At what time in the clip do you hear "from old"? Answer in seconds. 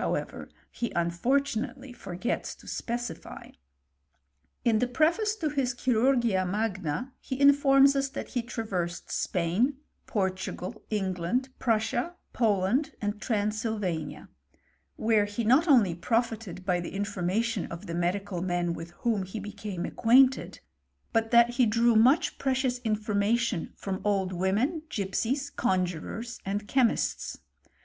23.76-24.32